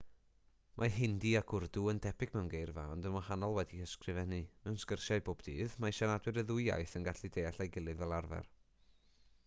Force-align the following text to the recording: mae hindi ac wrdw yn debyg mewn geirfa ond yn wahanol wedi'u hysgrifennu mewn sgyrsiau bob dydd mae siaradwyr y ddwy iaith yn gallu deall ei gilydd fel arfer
mae 0.81 0.91
hindi 0.93 1.33
ac 1.39 1.51
wrdw 1.57 1.83
yn 1.91 1.99
debyg 2.05 2.31
mewn 2.37 2.47
geirfa 2.53 2.85
ond 2.93 3.07
yn 3.09 3.13
wahanol 3.17 3.53
wedi'u 3.57 3.81
hysgrifennu 3.83 4.39
mewn 4.63 4.79
sgyrsiau 4.83 5.23
bob 5.27 5.43
dydd 5.49 5.75
mae 5.85 5.95
siaradwyr 5.97 6.39
y 6.43 6.45
ddwy 6.53 6.63
iaith 6.71 6.95
yn 7.01 7.05
gallu 7.09 7.31
deall 7.37 7.61
ei 7.67 7.73
gilydd 7.77 8.01
fel 8.05 8.17
arfer 8.23 8.49